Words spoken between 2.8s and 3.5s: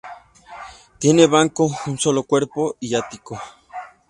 ático.